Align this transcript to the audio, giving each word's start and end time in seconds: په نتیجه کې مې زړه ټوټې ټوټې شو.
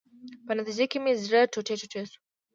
په 0.45 0.51
نتیجه 0.59 0.85
کې 0.91 0.97
مې 1.03 1.13
زړه 1.23 1.41
ټوټې 1.53 1.75
ټوټې 1.79 2.01
شو. 2.09 2.19